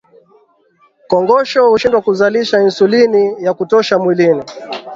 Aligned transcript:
kongosho 1.09 1.59
hushindwa 1.71 2.01
kuzalisha 2.01 2.59
insulini 2.61 3.23
ya 3.45 3.53
kutosha 3.53 3.99
mwilini 3.99 4.43